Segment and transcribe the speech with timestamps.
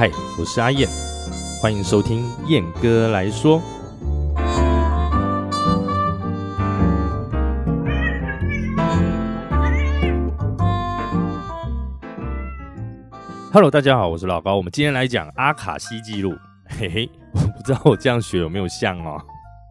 [0.00, 0.88] 嗨，我是阿燕，
[1.60, 3.60] 欢迎收听燕哥来说。
[13.52, 14.56] Hello，大家好，我是老高。
[14.56, 16.34] 我们今天来讲阿卡西记录。
[16.66, 19.22] 嘿嘿，我不知道我这样学有没有像哦。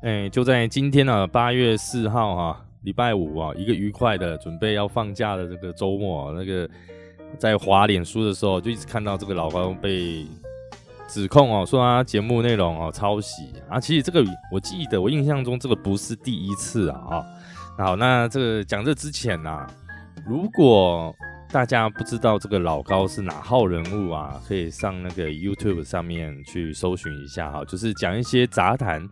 [0.03, 6.69] 哎，就在今天呢，八月四号啊，礼拜五啊，一个愉快的准备要放假的这个周末，那个
[7.37, 10.25] 在滑脸书的时候，就一直看到这个老高被
[11.07, 13.79] 指控哦，说他节目内容哦抄袭啊。
[13.79, 16.99] 其实这个我记得，我印象中这个不是第一次啊。
[17.09, 17.25] 啊，
[17.77, 19.67] 好，那这个讲这之前呢，
[20.27, 21.15] 如果
[21.51, 24.39] 大家不知道这个老高是哪号人物啊？
[24.47, 29.07] 可以上那个 YouTube 上面去搜寻一下哈，就是讲一些杂谈、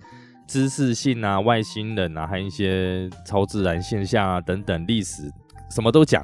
[0.48, 5.32] 知识性啊、外星人啊，还有一些超自然现象啊等等历史，
[5.72, 6.24] 什么都讲。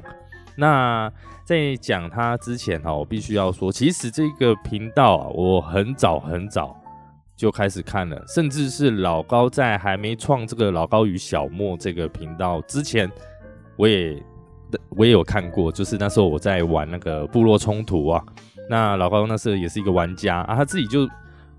[0.56, 1.10] 那
[1.44, 6.76] 在讲他之前哈，我必须要说，其实这个频道啊，我很早很早
[7.36, 13.10] 就开始看了，甚至是老高在还没创这个老高与小莫这个频道之前，
[13.76, 14.22] 我也。
[14.88, 18.24] 我也有看过，就是那时候我在玩那个部落冲突啊，
[18.68, 21.08] 那老高那时候也是一个玩家啊，他自己就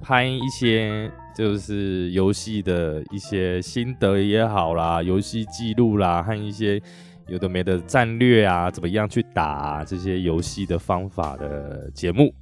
[0.01, 6.81] 拍一些就是游戏的一些心得也好啦，游戏记录啦，和一些
[7.27, 12.33] 有的没的战略啊，怎么样去打这些游戏的方法的节目。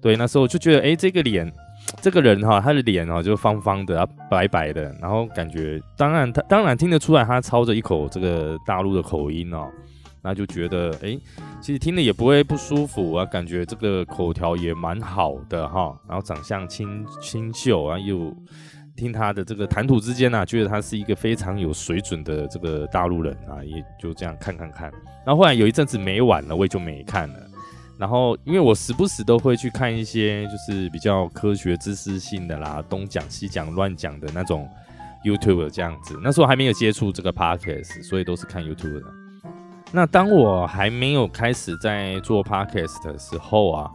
[0.00, 1.52] 对，那时候就觉得，哎，这个脸，
[2.00, 9.68] 这个人哈，他的脸哦就方方的啊，白白的，然后感觉，当然他当然听得出来，他操着一口这个大陆的口音哦。
[10.20, 11.16] 那就觉得，哎，
[11.60, 18.34] 其实听了也不会不舒服啊，感觉这个口条也蛮好的哈，然后长相清清秀啊，又
[18.98, 24.90] 听他的这个谈吐之间呢，觉得他是一个非常有水准的这个大陆人啊，也就这样看看看。
[25.24, 27.40] 然后后来有一阵子没玩了，我也就没看了。
[27.96, 34.68] 然后因为我时不时都会去看一些就是比较科学知识性的啦，东讲西讲乱讲的那种
[35.24, 36.18] YouTube 这样子。
[36.22, 39.06] 那时候还没有接触这个 Podcast，所以都是看 YouTube 的。
[39.90, 43.90] 那当我还没有开始在做 podcast 的时候啊，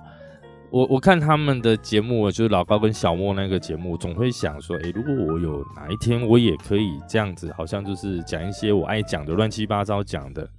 [0.73, 10.49] 我我看他们的节目，就是老高跟小莫那个节目，总会想说，诶，如果我有哪一天我也可以这样子，好像就是讲一些我爱讲的乱七八糟讲的，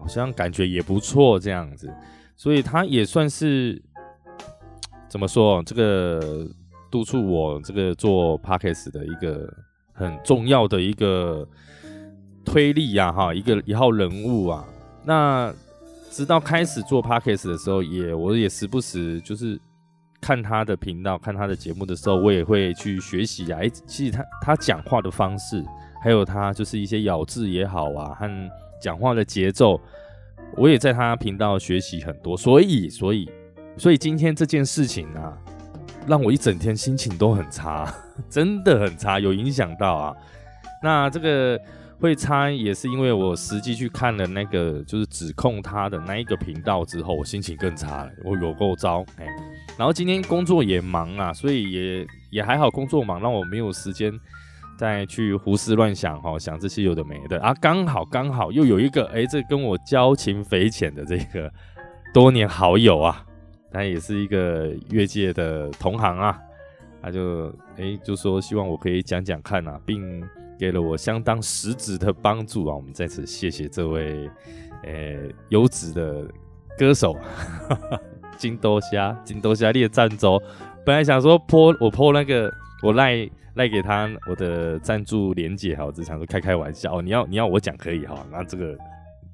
[0.00, 1.92] 好像感觉也不错这样子，
[2.34, 3.82] 所以他也算是
[5.06, 6.48] 怎么说，这个
[6.90, 9.52] 督促我这个做 p o c k s t 的一个
[9.92, 11.46] 很重要的一个。
[12.44, 14.64] 推力呀，哈，一个一号人物啊。
[15.04, 15.54] 那
[16.12, 19.58] 直到开始做 podcast 的时候，也我也时不时就是
[20.20, 23.58] 看他的频道、看他的节目的时候，我也会去学习啊。
[23.62, 25.64] 哎，其实他他讲话的方式，
[26.02, 28.28] 还有他就是一些咬字也好啊，和
[28.78, 29.80] 讲话的节奏，
[30.54, 32.36] 我也在他频道学习很多。
[32.36, 33.30] 所以，所以，
[33.78, 35.32] 所以今天这件事情啊，
[36.06, 37.90] 让我一整天心情都很差，
[38.28, 40.14] 真的很差，有影响到啊。
[40.82, 41.58] 那这个。
[42.02, 49.26] 会差也是因为我实际去看了那个就是指控他的那一个频道之后，我心情更差了，我有够糟哎。
[49.78, 54.12] 然后今天工作也忙啊，所以也也还好，工作忙让我没有时间
[54.76, 57.54] 再去胡思乱想哈，想这些有的没的啊。
[57.60, 61.48] 刚好刚好又有一个哎，这跟我交情匪浅的这个
[62.12, 63.24] 多年好友啊，
[63.70, 66.36] 他也是一个越界的同行啊，
[67.00, 67.46] 他就
[67.78, 70.20] 哎就说希望我可以讲讲看啊，并。
[70.62, 72.76] 给了我相当实质的帮助啊！
[72.76, 74.30] 我们在此谢谢这位
[74.84, 76.24] 呃优质的
[76.78, 77.16] 歌手
[78.38, 80.40] 金多虾金多虾列赞助。
[80.86, 82.48] 本来想说泼我泼那个
[82.80, 87.02] 我赖赖给他我的赞助连结哈，我只想说开开玩笑哦。
[87.02, 88.78] 你要你要我讲可以哈，那这个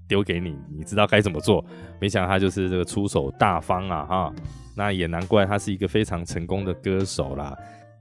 [0.09, 1.63] 丢给你，你知道该怎么做。
[2.01, 4.33] 没想到他就是这个出手大方啊哈，
[4.75, 7.55] 那也难怪他是一个非常成功的歌手啦。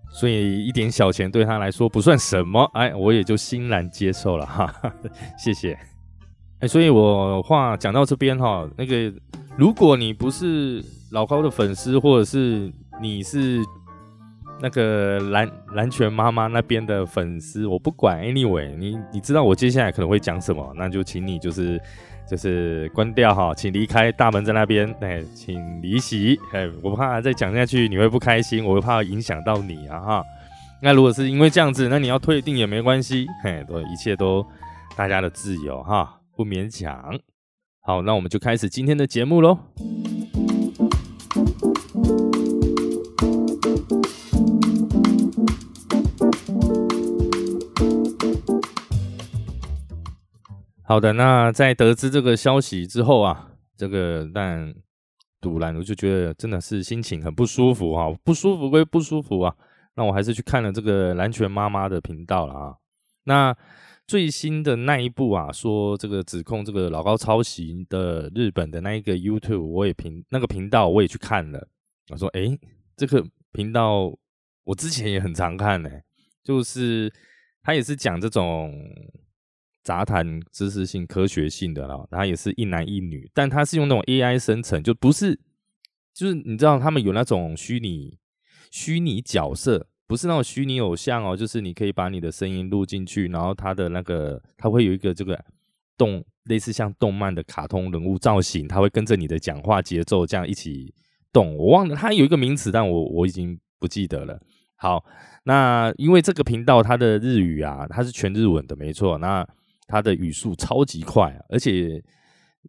[0.10, 4.94] 所以一点小钱对他来说不算什么，哎，我也就欣然接受了哈，哈
[5.38, 5.78] 谢谢。
[6.60, 9.14] 哎，所以我话讲到这边哈，那个
[9.58, 12.72] 如果你不是老高的粉丝，或者是
[13.02, 13.62] 你是
[14.60, 21.80] 那个蓝蓝泉妈妈那边的粉丝，我不管，anyway，你你知道我接下来可能会讲什么，那就请你就是。
[22.30, 30.24] 就是关掉哈，请离开大门在那边，哎，请离席，哎，我怕再讲下去你会不开心，我会怕影响到你啊哈。
[30.82, 34.46] 那如果是因为这样子，那你要退订也没关系，嘿，都一切都
[34.96, 37.18] 大家的自由哈，不勉强。
[37.82, 39.58] 好，那我们就开始今天的节目喽。
[50.90, 54.74] 好的，那在得知这个消息之后啊，这个但
[55.42, 59.54] 堵拦，我就觉得真的是心情很不舒服啊，不舒服归不舒服啊，
[59.98, 62.74] 那我还是去看了这个蓝泉妈妈的频道了啊。
[63.26, 63.54] 那
[64.08, 71.68] 最新的那一部啊，说这个指控这个老高抄袭的日本的那一个 YouTube，我也频那个频道我也去看了。
[72.12, 72.58] 我说，哎，
[72.96, 74.10] 这个频道
[74.64, 75.90] 我之前也很常看呢，
[76.46, 77.12] 就是
[77.62, 78.74] 他也是讲这种
[79.88, 82.06] 杂谈知识性、科学性的啦。
[82.12, 85.40] 他也是一男一女，但他是用那种 AI 生成，就不是，
[86.14, 88.18] 就是你知道他们有那种虚拟
[88.70, 89.88] 虚拟角色。
[90.10, 95.38] 不是那种虚拟偶像哦，就是你可以把你的声音录进去，然后它的那个它会有一个这个
[95.98, 100.94] 动类似像动漫的卡通人物造型，它会跟着你的讲话节奏这样一起
[101.34, 101.58] 动。
[101.58, 104.40] 我忘了它有一个名词，但我我已经不记得了。
[104.78, 105.04] 好，
[105.44, 109.18] 那因为这个频道它的日语啊，它是全日文的，没错。
[109.18, 109.46] 那
[109.88, 112.04] 他的语速超级快，而且。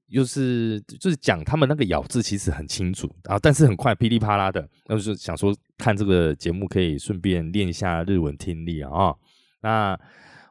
[0.07, 9.13] 又是就是讲他们那个咬字其实很清楚啊，但是很快噼里啪啦的，那就是想说看这个节目可以顺便练一下日文听力啊。
[9.61, 9.99] 那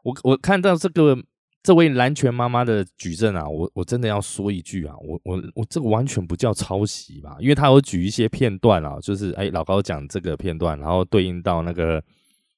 [0.03, 1.17] 我我看到这个
[1.63, 12.03] 这位蓝泉妈妈的举证啊，我我真的要说一句啊，我我我这个完全不叫抄袭吧，因为他有举一些片段啊，就是哎老高讲这个片段，然后对应到那个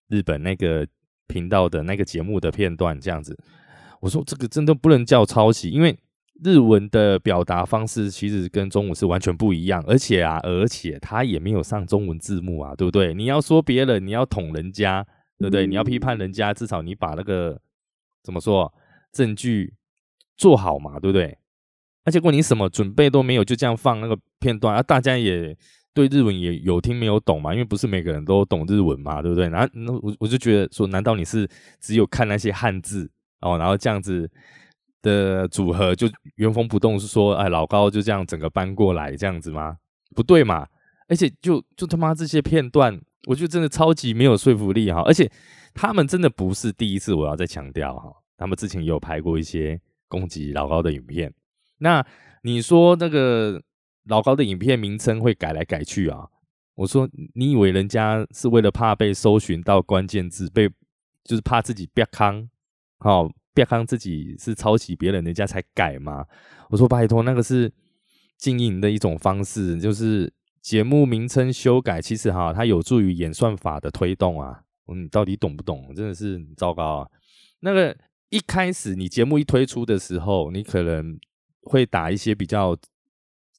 [0.07, 0.87] 日本那个
[1.27, 3.37] 频道的那个节目的片段这样子，
[4.01, 5.97] 我说这个真的不能叫抄袭，因为。
[6.41, 13.13] 日文的表达方式其实跟中文是完全不一样，而且啊，而且他也没有上中文字幕啊，对不对？
[13.13, 15.05] 你要说别人，你要捅人家，
[15.37, 15.67] 对不对？
[15.67, 17.59] 你要批判人家，至少你把那个
[18.23, 18.73] 怎么说
[19.11, 19.73] 证据
[20.37, 21.37] 做好嘛，对不对？
[22.05, 24.81] 那结果你什么准备都没有，就这样放那个片段啊？
[24.81, 25.53] 大家也
[25.93, 27.51] 对日文也有听没有懂嘛？
[27.51, 29.49] 因为不是每个人都懂日文嘛，对不对？
[29.49, 31.45] 然后我我就觉得说，难道你是
[31.81, 34.29] 只有看那些汉字哦，然后这样子？
[35.01, 39.77] 的组合就原封不动是说，哎，老高就这样整个搬过来这样子吗？
[40.13, 40.67] 不对嘛！
[41.07, 45.01] 而且就就他妈这些片段，我觉得真的超级没有说服力哈！
[45.03, 45.31] 而且
[45.73, 51.33] 他们真的不是第一次，我要再强调哈，他们之前有拍过一些攻击老高的影片。
[51.77, 52.05] 那
[52.43, 53.63] 你说那个
[54.03, 56.27] 老高的影片名称会改来改去啊？
[56.75, 60.67] 我说你以为人家是为了怕被搜寻到关键字，被
[61.23, 62.49] 就是怕自己别康
[62.99, 63.29] 好？
[63.51, 66.23] 别康自己是抄袭别人，人家才改吗？
[66.69, 67.69] 我说拜托，那个是
[68.37, 70.31] 经营的一种方式，就是
[70.61, 74.61] 节目名称修改，其实哈，它有助于演算法的推动啊。
[74.95, 75.93] 你到底懂不懂？
[75.93, 77.07] 真的是糟糕啊！
[77.59, 77.93] 那个
[78.29, 81.19] 一开始你节目一推出的时候，你可能
[81.63, 82.77] 会打一些比较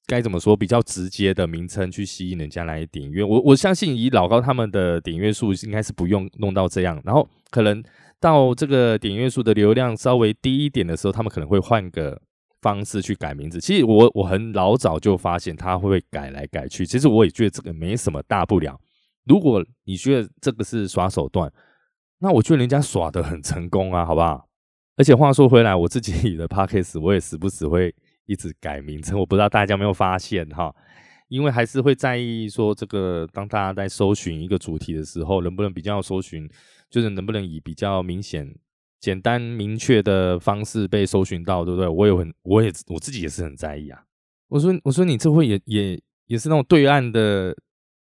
[0.06, 3.22] 该怎么说比较直接的名称去吸引人家来点阅。
[3.22, 7.84] 我我相信以老高他们的点阅数，应该是不用弄到这样，然后可能。
[8.20, 12.20] 到这个点阅数的流量稍微低一点的时候，他们可能会换个
[12.60, 13.58] 方式去改名字。
[13.58, 18.78] 其实我我很老早就发现他会改来改去，其实我也觉得这个没什么大不了。
[19.24, 21.50] 如果你觉得这个是耍手段，
[22.18, 24.46] 那我觉得人家耍的很成功啊，好不好？
[24.96, 27.94] 而且话说回来，我自己的 p o c k s t 我也时不时会
[28.26, 30.70] 一直改名称，我不知道大家有没有发现哈？
[31.28, 36.46] 因为还是会在意说这个，当大家在搜寻一个主题的时候，能不能比较搜寻。
[36.90, 38.54] 就是能不能以比较明显、
[38.98, 41.88] 简单、明确的方式被搜寻到，对不对？
[41.88, 44.02] 我有很，我也我自己也是很在意啊。
[44.48, 47.56] 我说，我说你这会也也也是那种对岸的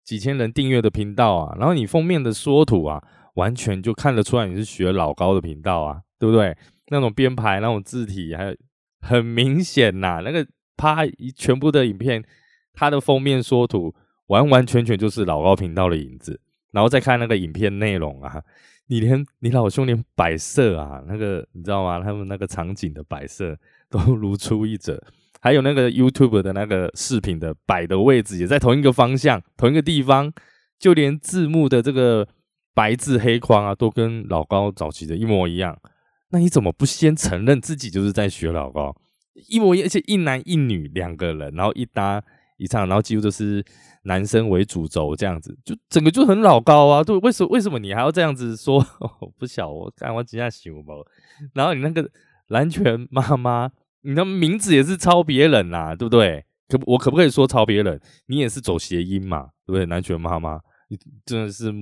[0.04, 3.02] 几千人订阅的频道啊，然后你封面的缩图啊，
[3.34, 6.56] 完全就看得出来你是学老高的频道啊，对不对？
[6.88, 8.56] 那种编排、那种字体，还有
[9.00, 12.24] 很明显呐，那个啪一全部的影片，
[12.72, 13.92] 它的封面缩图
[14.28, 16.40] 完完全全就是老高频道的影子，
[16.70, 18.40] 然后再看那个影片内容啊。
[18.88, 22.00] 你连你老兄连摆设啊，那个你知道吗？
[22.00, 23.58] 他们那个场景的摆设
[23.90, 25.02] 都如出一辙，
[25.40, 30.32] 还有那个 YouTube 的那个视频的摆的位置也在同一个方向、同一个地方，
[30.78, 32.28] 就连字幕的这个
[32.74, 35.76] 白字黑框啊，都跟老高早期的一模一样。
[36.30, 38.94] 那你怎么不先承认自己就是在学老高？
[39.48, 42.22] 一模一样，而且一男一女两个人，然后一搭
[42.56, 43.64] 一唱，然后几乎都是。
[44.08, 47.02] 男生为主轴这样子，就整个就很老高啊！
[47.02, 48.80] 对，为什么为什么你还要这样子说？
[49.36, 51.04] 不晓我看我几下想不。
[51.54, 52.08] 然后你那个
[52.46, 53.68] 蓝拳妈妈，
[54.02, 56.44] 你的名字也是抄别人呐，对不对？
[56.68, 58.00] 可我可不可以说抄别人？
[58.26, 59.84] 你也是走谐音嘛，对不对？
[59.86, 61.72] 蓝拳妈妈，你真的是。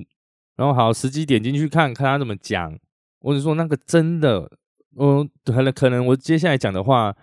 [0.56, 2.74] 然后好，实际点进去看看他怎么讲。
[3.20, 4.50] 我就说那个真的，
[4.98, 7.14] 嗯，可能可能我接下来讲的话。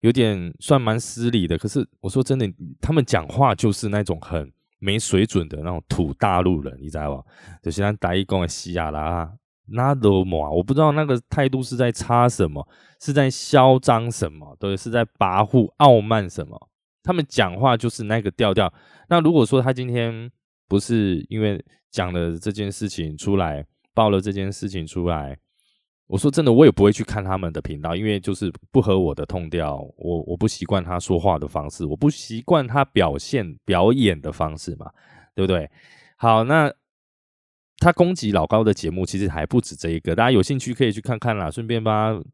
[0.00, 2.46] 有点算蛮失礼的，可是我说真的，
[2.80, 7.24] 他们讲话就是那种很没水准的那种土大陆人，你知道吧？
[7.62, 9.32] 就像打一工的西亚啦
[9.70, 12.66] 那都么，我不知道那个态度是在插什么，
[13.00, 16.68] 是在嚣张什么，对，是在跋扈傲慢什么？
[17.02, 18.72] 他们讲话就是那个调调。
[19.08, 20.30] 那如果说他今天
[20.68, 25.36] 不是因为讲了这件事情出来，爆了这件事情出来，
[26.08, 34.90] 我说真的，我也不会去看他们的频道，因为就是不合我的痛调，我我不习惯他说话的方式，我不习惯他表现表演的方式嘛，
[35.36, 35.70] 对不对？
[36.16, 36.72] 好，那。
[37.80, 42.26] 他攻击老高的节目其实还不止这一个，大家有兴趣可以去看看啦，顺便帮他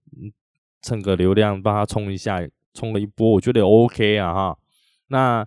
[0.80, 2.40] 蹭个流量，帮他冲一下，
[2.72, 4.58] 冲了一波，我觉得 OK 啊哈。
[5.08, 5.46] 那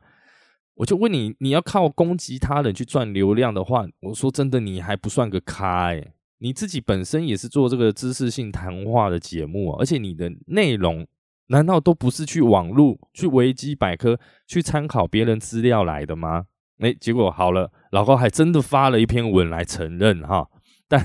[0.75, 11.06] 我就问你，你要靠攻击他人去赚流量的话，我说真的，你还不算个咖哎，你自己本身也是做这个知识性谈话的节目，而且你的内容
[11.48, 16.46] 难道都不是去网络、去维基百科、去参考别人资料来的吗？
[16.79, 20.48] 哎，结果好了，老高还真的发了一篇文来承认哈，
[20.88, 21.03] 但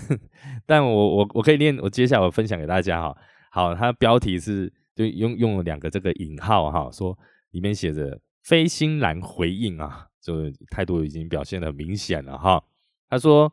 [0.66, 3.16] 但我我我可以念，我接下来我分享给大家哈。
[3.50, 7.16] 好，它标题是就用用了两个这个引号哈，说
[7.52, 12.62] 里面写着非新兰回应啊，就态度已经表现的明显了哈。
[13.08, 13.50] 他说，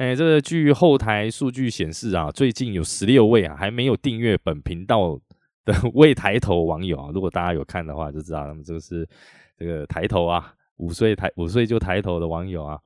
[0.00, 5.20] 哎，这个据后台数据显示啊，最近有十六位啊还没有订阅本频道
[5.66, 9.06] 的 未抬头网友啊，如果大家有看的话就知道，他们这个是
[9.58, 10.54] 这个抬头啊。
[10.78, 12.80] 五岁抬五岁就抬头的网友啊，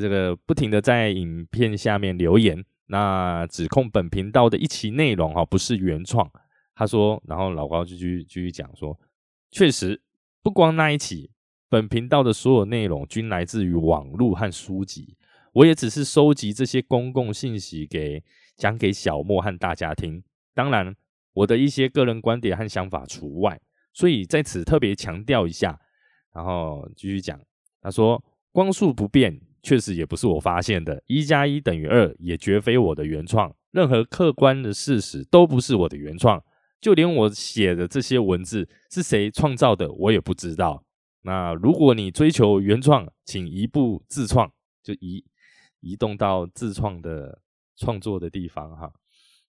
[0.00, 6.28] 这个不停的在影片下面留言，那指控本频道的一期内容哈不是原创。
[6.74, 8.98] 他说，然后老高就继续继续讲说，
[9.52, 10.02] 确实
[10.42, 11.30] 不光那一期，
[11.68, 15.16] 本频道的所有内容均来自于网络和书籍，
[15.56, 18.22] 我也只是收集这些公共信息给
[18.56, 20.22] 讲给小莫和大家听，
[20.52, 20.94] 当然
[21.32, 23.58] 我的一些个人观点和想法除外，
[23.94, 25.80] 所以在此特别强调一下。
[26.34, 27.40] 然后继续讲，
[27.80, 28.22] 他说
[28.52, 36.44] 光速不变，确实也不是我发现的，一加一等于二也绝非我的原创，任何客观的事实都不是我的原创，
[36.82, 40.84] 就连我写的这些文字是谁创造的，我也不知道。
[41.22, 45.24] 那如果你追求原创，请移步自创，就移
[45.86, 47.40] 移动到自创的
[47.76, 48.92] 创作的地方哈。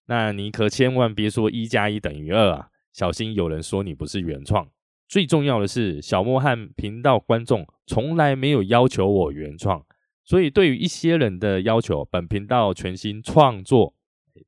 [0.06, 4.68] 那你可千万别说一加一等于二啊，小心有人说你不是原创。
[5.08, 9.84] 最重要的是，小莫和频道观众从来没有要求我原创，
[10.22, 13.94] 所以对于一些人的要求，本频道全新创作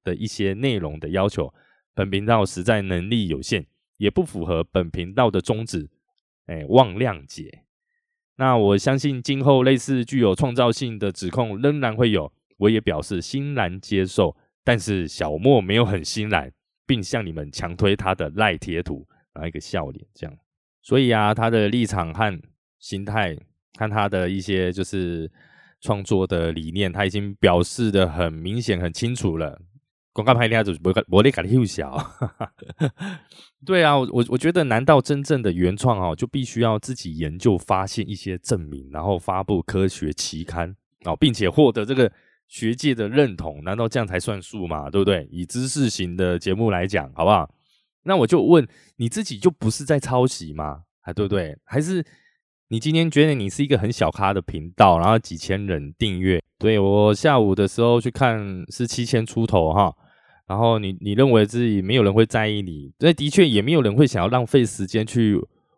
[0.04, 1.52] 的一些内容的要求，
[1.94, 3.66] 本频道实在能力有限，
[3.97, 5.88] 也不符合本频道的宗旨，
[6.47, 7.64] 哎，望谅解。
[8.40, 14.35] 那我相信今后类似具有创造性的指控仍然会有，我也表示欣然接受。
[14.64, 16.50] 但是小莫没有很欣然，
[16.87, 20.35] 并向你们强推他的赖贴图，拿一个笑脸这样。
[20.80, 22.40] 所以啊，他的立场和
[22.78, 23.37] 心态，
[23.78, 25.30] 看他的一些就是
[25.82, 29.61] 创作的理念，他已经表示的很明显、很清楚了。
[30.12, 31.97] 广告拍下就不我得改的又小，
[33.64, 40.75] 对啊，我我我觉得，难道真正的原创哦，就必须要自己研究、发现一些证明，然后发布科学期刊
[41.05, 42.11] 哦，并且获得这个
[42.49, 43.62] 学界的认同？
[43.62, 44.90] 难道这样才算数吗？
[44.90, 45.29] 对不对？
[45.31, 47.49] 以知识型的节目来讲，好不好？
[48.02, 50.83] 那我就问你自己，就不是在抄袭吗？
[51.00, 51.57] 还对不对？
[51.64, 52.05] 还是
[52.72, 56.40] 你今天觉得你是一个很小咖的频道，然后几千人订阅？
[56.56, 59.92] 对我下午的时候去看是七千出头哈。
[60.46, 62.92] 然后你你认为自己没有人会在意你？
[63.00, 65.36] 那的确也没有人会想要浪费时间去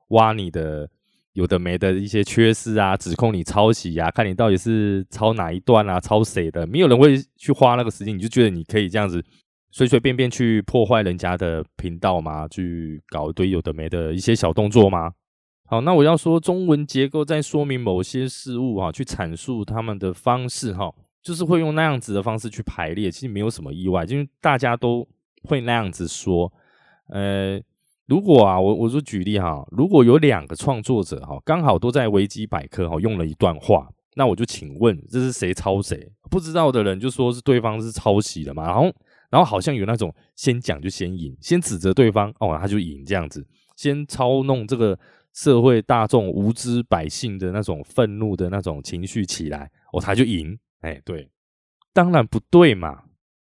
[0.09, 0.87] 挖你的
[1.33, 6.67] 有的没的一些缺失啊，指控你抄袭啊，看你到底是抄哪一段啊，抄谁的？
[6.67, 9.25] 没有人会去花那个时间，你就觉得你可以这样子。
[9.71, 12.47] 随随便便去破坏人家的频道吗？
[12.49, 15.11] 去搞一堆有的没的一些小动作吗？
[15.73, 25.09] 好，那我要说中文结构在说明某些事物哈，去阐述他们的方式哈，就是会用那样子的方式去排列，其实没有什么意外，因为大家都
[25.45, 26.53] 会那样子说。
[27.09, 27.59] 呃，
[28.07, 36.13] 如果啊，我我就举例哈，如果有两个创作者哈，刚好都在维基百科哈用了一段话，那我就请问这是谁抄谁？
[36.31, 38.93] 不知道的人就说是对方是抄袭的嘛，然后。
[39.31, 43.43] 然后好像有那种先讲就先赢，先指责对方哦，他就赢这样子，
[43.77, 44.99] 先操弄这个
[45.35, 50.59] 社会大众无知百姓的那种愤怒的那种情绪起来，哦，他就赢。
[50.81, 51.31] 哎，对，
[51.93, 53.05] 当然不对嘛。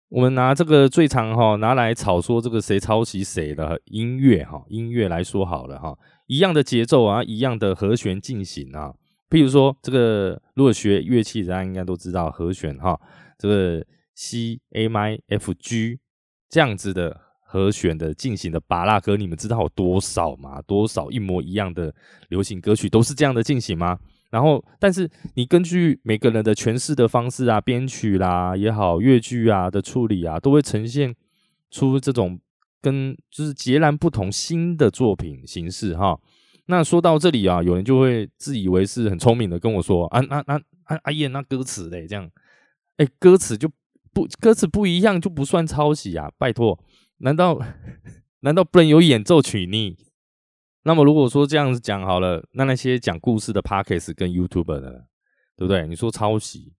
[0.09, 5.97] 我们拿这个最常哈拿来炒说这个谁抄袭谁的音乐哈，音乐来说好了哈，
[6.27, 8.93] 一样的节奏啊，一样的和弦进行啊。
[9.29, 12.99] 譬如说这个如果学乐器，大家应该都知道和弦哈，
[13.37, 13.85] 这个。
[14.13, 15.97] C A MI F G
[16.47, 17.19] 这样子的
[17.51, 20.61] 和弦的进行的巴拉歌，你们知道有多少吗？
[20.61, 21.93] 多少一模一样的
[22.29, 23.99] 流行歌曲都是这样的进行吗？
[24.29, 31.13] 然后，但是你根据每个人的诠释的方式啊，编曲啦也好，乐句啊的处理啊，都会呈现
[31.69, 32.39] 出这种
[32.81, 36.17] 跟就是截然不同新的作品形式哈。
[36.67, 40.55] 那说到这里啊，有人就会自以为是很聪明的跟我说：“啊，那那
[40.85, 42.31] 啊阿燕那歌词嘞，这样，
[42.95, 43.69] 哎，歌词就
[44.13, 46.31] 不歌词不一样就不算抄袭啊？
[46.37, 46.79] 拜托，
[47.21, 47.59] 难道
[48.41, 49.97] 难道不能有演奏曲呢？
[50.83, 55.05] 那么如果说这样子讲好了，那那些讲故事的 p a r k e s 跟 YouTube 的，
[55.55, 55.85] 对不对？
[55.87, 56.73] 你说抄袭？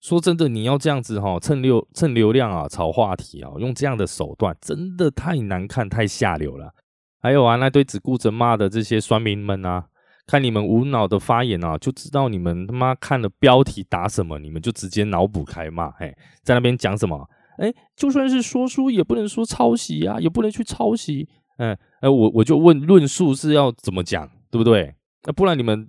[0.00, 6.74] 说真的，你要这样子哈，蹭流蹭流量啊，炒话题啊，用这样的手段，真的太难看，太下流了。”
[7.20, 9.86] 还有啊，那堆只顾着骂的这些酸民们啊，
[10.26, 15.90] 看你们无脑的发言啊，就知道你们他妈看了标题打什么，你们就直接脑补开骂。
[15.92, 17.28] 嘿，在那边讲什么？
[17.58, 21.28] 哎，就算是说书，也不能说抄袭啊，也不能去抄袭。
[21.58, 24.94] 嗯，哎，我我就问，论述是要怎么讲，对不对？
[25.24, 25.88] 那不然你们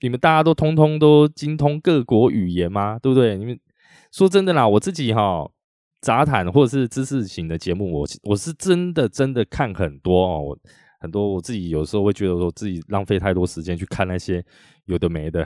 [0.00, 2.98] 你们大家都通通都精通各国语言吗？
[2.98, 3.36] 对不对？
[3.36, 3.58] 你们
[4.12, 5.50] 说真的啦，我自己哈。
[6.00, 10.56] 杂谈或者是知识型的节目，我我是真的真的看很多哦，
[11.00, 14.40] 很多我自己有时候会觉得说自己浪费太多时间去看那些
[14.84, 15.44] 有的没的，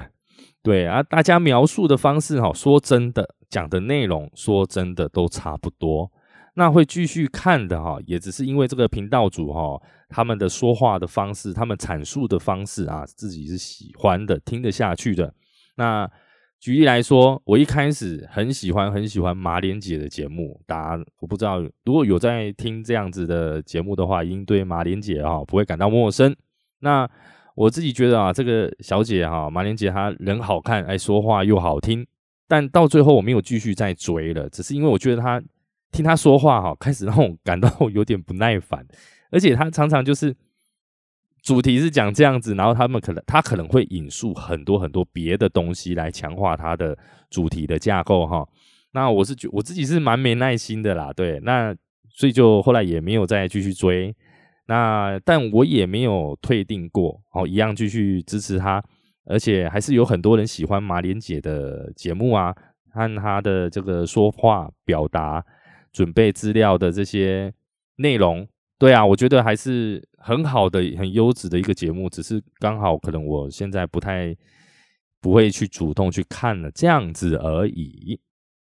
[0.62, 6.10] 对啊，大家描述的方式哈，说真的讲的内容说真的都差不多，
[6.54, 15.34] 那会继续看的哈，也只是因为这个频道主哈他们的说话的方式，他们阐述的方式啊，自己是喜欢的，听得下去的，
[15.76, 16.10] 那。
[16.62, 26.32] 举例来说，我一开始很喜欢很喜欢马莲姐的节目，大家我不知道如果有在听这样子的节目的话，应对马莲姐哈不会感到陌生。
[26.78, 27.10] 那
[27.54, 32.06] 我自己觉得啊，这个小姐哈马莲姐她人好看，爱说话又好听，
[32.48, 35.42] 但到最后我没有继续再追了，只是因为我觉得她
[35.90, 38.86] 听她说话哈，开始让我感到有点不耐烦，
[39.30, 40.34] 而且她常常就是。
[41.44, 46.96] 主题是讲这样子，然后他们可能她可能会引述很多很多别的东西来强化她的
[47.30, 48.46] 主题的架构哈。
[48.92, 51.74] 那我是觉我自己是蛮没耐心的啦，对，那
[52.08, 54.14] 所以就后来也没有再继续追。
[54.72, 58.82] 那但我也没有退订过，哦，一样继续支持他，
[59.26, 62.54] 而且还是有很多人喜欢马莲姐的节目啊，
[62.90, 65.44] 和她的这个说话表达、
[65.92, 67.52] 准备资料的这些
[67.96, 68.48] 内容。
[68.78, 74.34] 对啊，我觉得还是很好的、很优质的一个节目，只是刚好可能我现在不太
[75.20, 78.18] 不会去主动去看了这样子而已。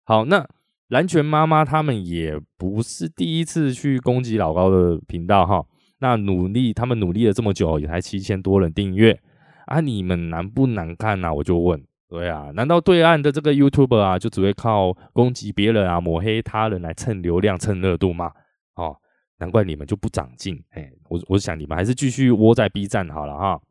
[0.06, 0.44] 好，那
[0.88, 5.64] 蓝泉妈妈他们也不是第一次去攻击老高的频道哈。
[6.00, 9.20] 那努力，他们努力了这么久，也才七千多人订阅
[9.68, 11.34] 啊，你们难不难看呢？
[11.34, 18.32] 我就问，对啊，难道对岸的这个 YouTuber 啊，就只会靠攻击别人啊、抹黑他人来蹭流量、蹭热度吗？
[18.76, 18.98] 哦。
[19.42, 23.62] 难怪你们就不长进，哎，我我想你们还是继续窝在 B 站好了哈。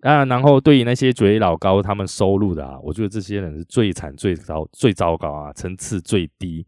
[0.00, 6.66] 啊，然后对于那些嘴老高他们收入的啊，我觉得这些人是最惨、最糟、最糟糕啊，层次最低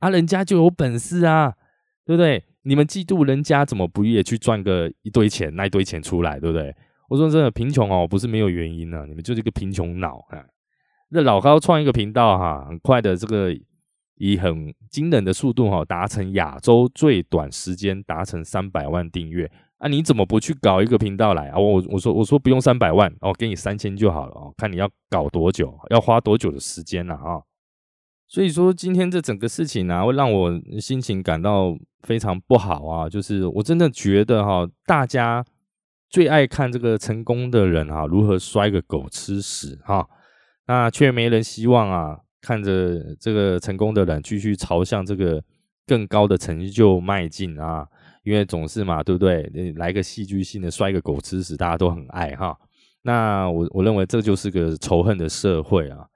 [0.00, 1.54] 啊，人家就有本事啊，
[2.04, 2.42] 对不对？
[2.68, 6.74] 你们嫉妒人家，怎么不也去赚个一堆钱，那一堆钱出来，对不对？
[7.08, 10.44] 我说真的，贫穷哦，不是没有原因的，你们就是一个贫穷脑啊。
[11.08, 13.56] 那老高创一个频道哈，很快的这个。
[14.20, 19.86] 以很惊人的速度哈，达成亚洲最短时间达成三百万订阅啊！
[19.86, 21.56] 你怎么不去搞一个频道来啊？
[21.56, 27.40] 我我说我说不用三百万哦，给你三千就好了哦，看你要搞多久，要花多久的时间了啊！
[28.26, 33.08] 所以说今天这整个事情呢，会让我心情感到非常不好啊！
[33.08, 35.44] 就是我真的觉得哈，大家
[36.08, 40.08] 最爱看这个成功的人啊，如何摔个狗吃屎哈，
[40.66, 42.18] 那却没人希望啊。
[42.40, 45.42] 看着这个成功的人继续朝向这个
[45.84, 47.84] 更高的成就迈进啊，
[48.22, 49.42] 因为总是嘛，对不对？
[49.74, 52.56] 来个戏剧性的摔个狗吃屎，大家都很爱哈。
[53.02, 56.06] 那我我认为这就是个仇恨的社会啊。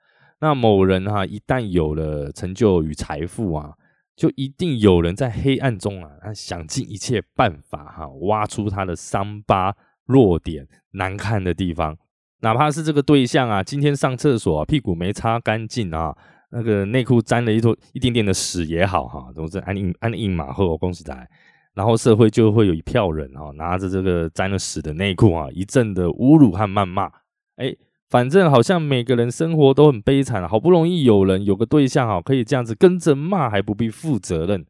[0.40, 3.72] 那某人哈，一旦有了成就与财富啊，
[4.14, 11.96] 就一定有人在黑暗中啊，他想尽一切办法哈，挖出他的伤疤、弱点、难看的地方。
[12.40, 16.16] 哪怕是这个对象啊，今天上厕所屁股没擦干净啊，
[16.50, 21.26] 那个内裤沾了一坨一点点的屎也好哈，总之按印按印马后，恭喜他。
[21.74, 27.10] 然后社会就会有一票人啊，拿着这个沾了屎的内裤啊，一阵的侮辱和谩骂。
[27.56, 27.74] 哎，
[28.12, 34.66] 反正好像每个人生活都很悲惨，好不容易有人有个对象啊，可以这样子跟着骂，还不必负责任。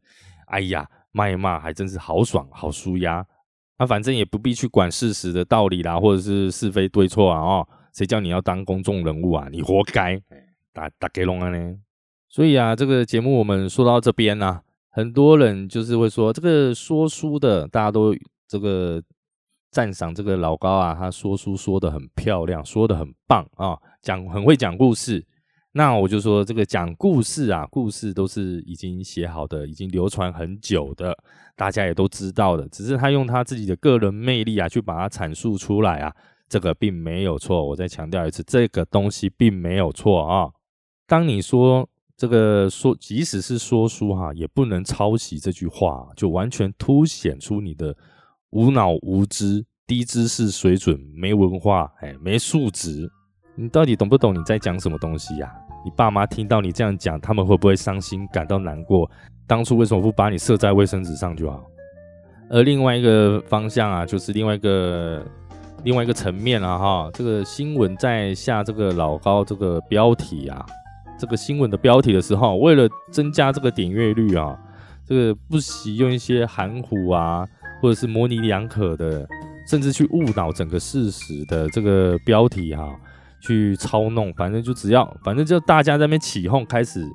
[0.47, 3.25] 哎呀，骂一骂还真是好爽，好舒压。
[3.77, 7.37] 那反正也不必去管事实的道理啦，或者是是非对错啊！
[7.41, 9.49] 哦，谁叫你要当公众人物啊？
[9.51, 10.17] 你活该！
[10.71, 11.75] 打打给龙啊呢？
[12.29, 18.15] 所以啊，这个节目我们说到这边呢，很多人就是会说，这个说书的大家都
[18.47, 19.03] 这个
[19.73, 25.25] 赞赏这个老高啊，他说书说的很漂亮，说的很棒啊，讲很会讲故事。
[25.71, 31.17] 那我就说这个讲故事啊，故事都是已经写好的，已经流传很久的，
[31.55, 36.13] 大家也都知道的，只是他用他自己的个人魅力啊，去把它阐述出来啊，
[36.47, 37.65] 这个并没有错。
[37.65, 40.51] 我再强调一次，这个东西并没有错啊。
[41.07, 47.97] 当你说这个说，即使是说书哈，也不能抄袭这句话，就完全凸显出你的
[48.53, 53.09] 无脑无知、低知识水准、没文化、哎，没素质。
[53.55, 55.51] 你到底懂不懂你在讲什么东西呀？
[55.83, 59.09] 你爸妈听到你这样讲，他们会不会伤心、感到难过？
[59.47, 61.63] 当初为什么不把你设在卫生纸上就好？
[62.47, 65.25] 而另外一个方向啊，就是另外一个
[65.83, 67.09] 另外一个层面了哈。
[67.11, 70.63] 这个新闻在下这个老高这个标题啊，
[71.17, 74.55] 这个新闻的标题的时候，为了增加这个点阅率啊，
[75.07, 77.47] 这个不惜用一些含糊啊，
[77.83, 79.27] 或者是模棱两可的，
[79.67, 82.97] 甚至去误导整个事实的这个标题哈。
[83.41, 87.05] 去操弄，反正就只要，反正就大家在那边起哄，开始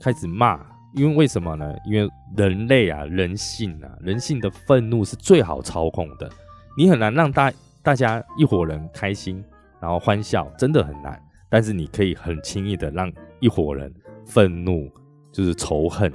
[0.00, 0.56] 开始骂，
[0.94, 1.74] 因为为什么呢？
[1.84, 6.30] 因为人类啊，人性啊，人性的愤怒是最好操控的，
[6.78, 9.44] 你很难让大大家一伙人开心，
[9.80, 11.20] 然后欢笑，真的很难。
[11.50, 13.92] 但是你可以很轻易的让一伙人
[14.24, 14.88] 愤怒，
[15.32, 16.12] 就是仇恨。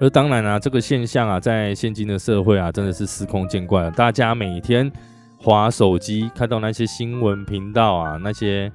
[0.00, 4.90] 而当然啊，这个现象啊，在现今的社会啊，真的是司空见惯了，大家每天
[5.38, 8.72] 划手机，看到那些新闻频道啊，那些。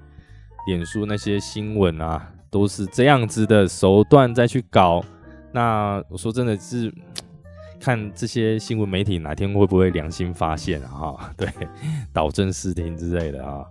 [0.67, 5.05] 脸书那些新闻啊，都是这样子的手段再去搞。
[5.51, 6.91] 那我说真的是，
[7.79, 10.87] 看这些新闻媒体哪天会不会良心发现啊？
[10.87, 11.47] 哈，对，
[12.11, 13.63] 导正视听之类的啊。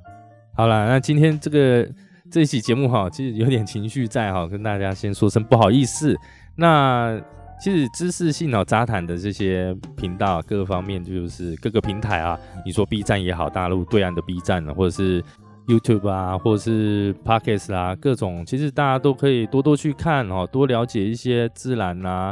[0.54, 1.84] 好了，那今天这个
[2.30, 6.16] 这一期节目哈，其实有点情绪在哈，跟大家先说声不好意思。
[6.54, 7.20] 那
[7.64, 15.24] 其实知识性脑杂谈的这些频道，各个方面就是各个平台啊，你说 B 站也好，大陆对岸的 B 站呢或者是。
[15.66, 22.30] YouTube 啊，或者是 Podcast 啊，各种其实大家都可以多多去看哦，多了解一些自然啊，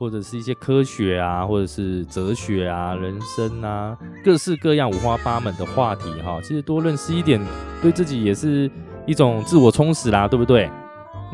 [0.00, 6.40] 或者是一些科学啊，或者是哲学啊、人生啊，各式各样五花八门的话题哈。
[6.42, 7.40] 其实多认识一点，
[7.80, 8.68] 对自己也是
[9.06, 10.68] 一种自我充实啦，对不对？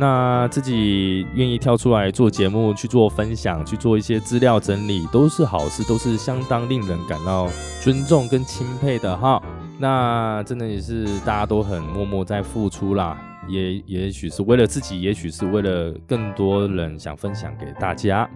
[0.00, 7.48] 那自己愿意跳出来做节目、去做分享、去做一些资料整理，都是好事，都是相当令人感到
[7.80, 9.42] 尊重跟钦佩的哈。
[9.80, 18.28] 那真的也是大家都很默默在付出啦，也也许是为了自己，也许是为了更多人想分享给大家。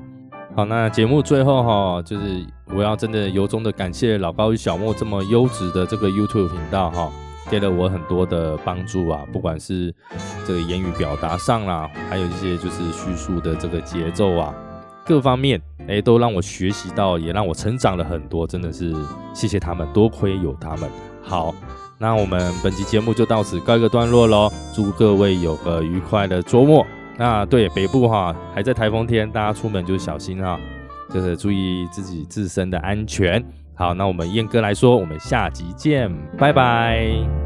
[0.56, 2.44] 好，那节目最后哈，就是
[2.74, 7.10] 我要真的由衷的感谢老高与小莫这么优质的这个 YouTube 频道哈，
[7.48, 9.94] 给了我很多的帮助啊，不管是
[10.46, 14.54] 这个言语表达上啦，还有一些就是叙述的这个节奏啊，
[15.04, 18.94] 各方面哎都让我学习到，也让我成长了很多，真的是
[19.34, 20.90] 谢谢他们，多亏有他们。
[21.22, 21.54] 好，
[21.98, 24.50] 那我们本期节目就到此告一个段落喽。
[24.74, 26.84] 祝各位有个愉快的周末。
[27.18, 30.58] 那对北部哈还在台风天，大家出门就小心哈，
[31.10, 33.44] 就是注意自己自身的安全。
[33.74, 37.41] 好，那我们燕哥来说，我们下集见，拜拜。